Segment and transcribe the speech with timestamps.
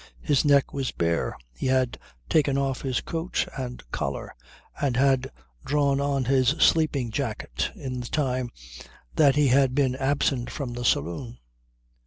[0.23, 4.33] His neck was bare; he had taken off his coat and collar
[4.81, 5.29] and had
[5.63, 8.49] drawn on his sleeping jacket in the time
[9.15, 11.37] that he had been absent from the saloon.